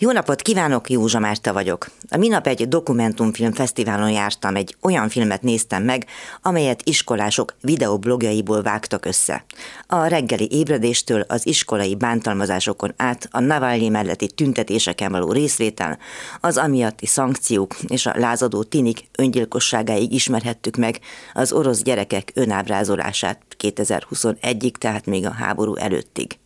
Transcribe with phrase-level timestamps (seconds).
[0.00, 1.90] Jó napot kívánok, Józsa Márta vagyok.
[2.08, 6.06] A minap egy dokumentumfilm fesztiválon jártam, egy olyan filmet néztem meg,
[6.42, 9.44] amelyet iskolások videoblogjaiból vágtak össze.
[9.86, 15.98] A reggeli ébredéstől az iskolai bántalmazásokon át a Navalnyi melletti tüntetéseken való részvétel,
[16.40, 21.00] az amiatti szankciók és a lázadó tinik öngyilkosságáig ismerhettük meg
[21.34, 26.38] az orosz gyerekek önábrázolását 2021-ig, tehát még a háború előttig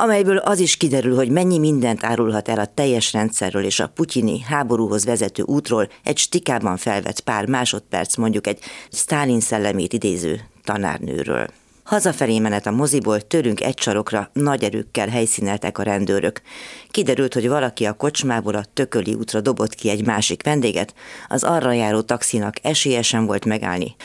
[0.00, 4.40] amelyből az is kiderül, hogy mennyi mindent árulhat el a teljes rendszerről és a putyini
[4.40, 8.58] háborúhoz vezető útról egy stikában felvett pár másodperc mondjuk egy
[8.90, 11.46] Stalin szellemét idéző tanárnőről.
[11.84, 16.42] Hazafelé menet a moziból tőlünk egy sarokra nagy erőkkel helyszíneltek a rendőrök.
[16.90, 20.94] Kiderült, hogy valaki a kocsmából a tököli útra dobott ki egy másik vendéget,
[21.28, 23.96] az arra járó taxinak esélyesen volt megállni.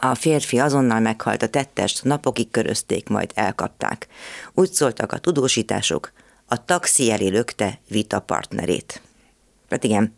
[0.00, 4.06] A férfi azonnal meghalt, a tettest napokig körözték, majd elkapták.
[4.54, 6.12] Úgy szóltak a tudósítások,
[6.46, 9.00] a taxi elé lökte vita partnerét.
[9.70, 10.14] Hát igen,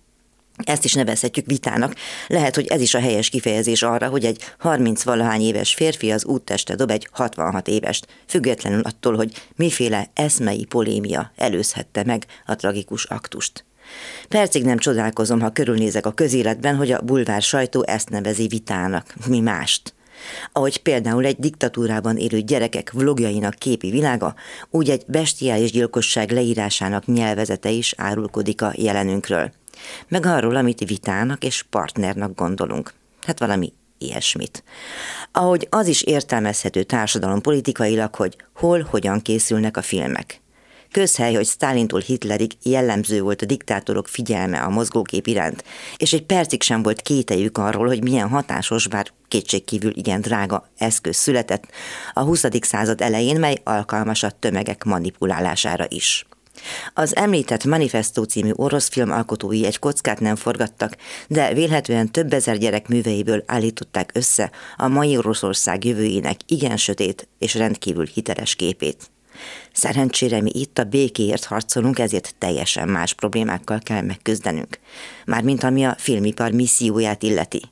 [0.65, 1.95] ezt is nevezhetjük vitának.
[2.27, 6.75] Lehet, hogy ez is a helyes kifejezés arra, hogy egy 30-valahány éves férfi az útteste
[6.75, 13.65] dob egy 66 évest, függetlenül attól, hogy miféle eszmei polémia előzhette meg a tragikus aktust.
[14.29, 19.41] Percig nem csodálkozom, ha körülnézek a közéletben, hogy a bulvár sajtó ezt nevezi vitának, mi
[19.41, 19.95] mást.
[20.53, 24.35] Ahogy például egy diktatúrában élő gyerekek vlogjainak képi világa,
[24.71, 29.53] úgy egy bestiális gyilkosság leírásának nyelvezete is árulkodik a jelenünkről.
[30.09, 32.93] Meg arról, amit vitának és partnernak gondolunk.
[33.27, 34.65] Hát valami ilyesmit.
[35.33, 40.41] Ahogy az is értelmezhető társadalom politikailag, hogy hol, hogyan készülnek a filmek.
[40.93, 45.65] Közhely, hogy Stálintól Hitlerig jellemző volt a diktátorok figyelme a mozgókép iránt,
[45.97, 51.17] és egy percig sem volt kételjük arról, hogy milyen hatásos, bár kétségkívül igen drága eszköz
[51.17, 51.65] született
[52.13, 52.45] a 20.
[52.61, 56.27] század elején, mely alkalmas a tömegek manipulálására is.
[56.95, 60.97] Az említett Manifesto című orosz film alkotói egy kockát nem forgattak,
[61.29, 67.55] de vélhetően több ezer gyerek műveiből állították össze a mai Oroszország jövőjének igen sötét és
[67.55, 69.11] rendkívül hiteles képét.
[69.73, 74.79] Szerencsére mi itt a békéért harcolunk, ezért teljesen más problémákkal kell megküzdenünk.
[75.25, 77.63] Mármint ami a filmipar misszióját illeti.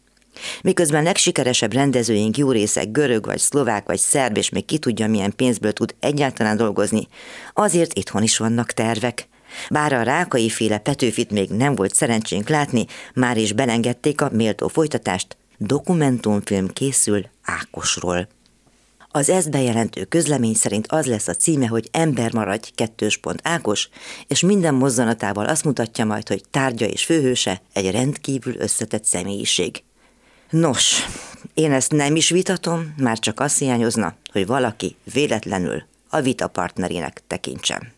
[0.63, 5.37] Miközben legsikeresebb rendezőink jó része görög, vagy szlovák, vagy szerb, és még ki tudja, milyen
[5.37, 7.09] pénzből tud egyáltalán dolgozni,
[7.55, 9.29] azért itthon is vannak tervek.
[9.71, 14.69] Bár a rákai féle Petőfit még nem volt szerencsénk látni, már is belengedték a méltó
[14.69, 18.29] folytatást, dokumentumfilm készül Ákosról.
[19.11, 23.89] Az ezt bejelentő közlemény szerint az lesz a címe, hogy ember maradj kettős pont Ákos,
[24.27, 29.83] és minden mozzanatával azt mutatja majd, hogy tárgya és főhőse egy rendkívül összetett személyiség.
[30.51, 31.07] Nos,
[31.55, 37.23] én ezt nem is vitatom, már csak azt hiányozna, hogy valaki véletlenül a vita partnerének
[37.27, 37.96] tekintsem.